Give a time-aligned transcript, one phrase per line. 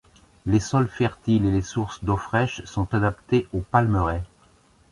[0.47, 4.23] Les sols fertiles et les sources d'eau fraîche sont adaptées aux palmeraies.